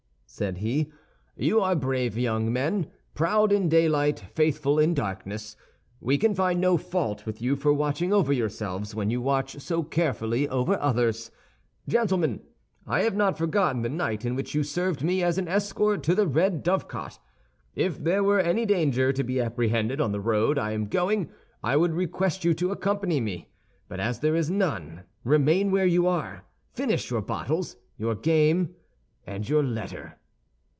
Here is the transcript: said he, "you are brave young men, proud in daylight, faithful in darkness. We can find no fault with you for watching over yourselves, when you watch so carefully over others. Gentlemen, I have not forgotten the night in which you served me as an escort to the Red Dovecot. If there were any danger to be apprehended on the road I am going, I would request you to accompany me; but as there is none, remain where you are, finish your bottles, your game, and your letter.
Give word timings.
said 0.33 0.59
he, 0.59 0.89
"you 1.35 1.59
are 1.59 1.75
brave 1.75 2.17
young 2.17 2.51
men, 2.53 2.89
proud 3.13 3.51
in 3.51 3.67
daylight, 3.67 4.17
faithful 4.33 4.79
in 4.79 4.93
darkness. 4.93 5.57
We 5.99 6.17
can 6.17 6.33
find 6.33 6.61
no 6.61 6.77
fault 6.77 7.25
with 7.25 7.41
you 7.41 7.57
for 7.57 7.73
watching 7.73 8.13
over 8.13 8.31
yourselves, 8.31 8.95
when 8.95 9.09
you 9.09 9.21
watch 9.21 9.59
so 9.59 9.83
carefully 9.83 10.47
over 10.47 10.79
others. 10.79 11.31
Gentlemen, 11.85 12.39
I 12.87 13.01
have 13.01 13.13
not 13.15 13.37
forgotten 13.37 13.81
the 13.81 13.89
night 13.89 14.23
in 14.23 14.35
which 14.37 14.55
you 14.55 14.63
served 14.63 15.03
me 15.03 15.21
as 15.21 15.37
an 15.37 15.49
escort 15.49 16.01
to 16.03 16.15
the 16.15 16.25
Red 16.25 16.63
Dovecot. 16.63 17.19
If 17.75 18.01
there 18.01 18.23
were 18.23 18.39
any 18.39 18.65
danger 18.65 19.11
to 19.11 19.25
be 19.25 19.41
apprehended 19.41 19.99
on 19.99 20.13
the 20.13 20.21
road 20.21 20.57
I 20.57 20.71
am 20.71 20.87
going, 20.87 21.29
I 21.61 21.75
would 21.75 21.93
request 21.93 22.45
you 22.45 22.53
to 22.53 22.71
accompany 22.71 23.19
me; 23.19 23.51
but 23.89 23.99
as 23.99 24.21
there 24.21 24.37
is 24.37 24.49
none, 24.49 25.03
remain 25.25 25.71
where 25.71 25.85
you 25.85 26.07
are, 26.07 26.45
finish 26.73 27.11
your 27.11 27.21
bottles, 27.21 27.75
your 27.97 28.15
game, 28.15 28.73
and 29.27 29.47
your 29.47 29.61
letter. 29.61 30.15